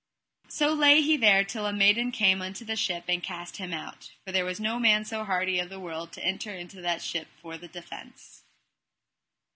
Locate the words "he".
1.03-1.15